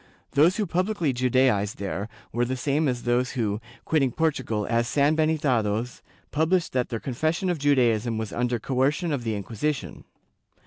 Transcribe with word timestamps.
Those 0.31 0.55
who 0.57 0.65
publicly 0.65 1.13
Judaized 1.13 1.75
there 1.75 2.09
were 2.31 2.43
the 2.43 2.57
same 2.57 2.87
as 2.87 3.03
those 3.03 3.33
who, 3.33 3.61
quitting 3.85 4.11
Portugal 4.11 4.65
as 4.67 4.87
sanhenitados, 4.87 6.01
published 6.31 6.73
that 6.73 6.89
their 6.89 6.99
confession 6.99 7.51
of 7.51 7.59
Judaism 7.59 8.17
was 8.17 8.33
under 8.33 8.57
coercion 8.57 9.13
of 9.13 9.23
the 9.23 9.35
Inquisition. 9.35 10.05